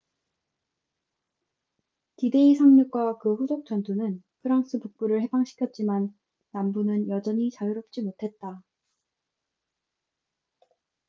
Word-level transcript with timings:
d-데이 2.17 2.55
상륙과 2.55 3.19
그 3.19 3.35
후속 3.35 3.67
전투는 3.67 4.23
프랑스 4.41 4.79
북부를 4.79 5.21
해방시켰지만 5.21 6.09
남부는 6.53 7.07
여전히 7.07 7.51
자유롭지 7.51 8.01
못했다 8.01 8.63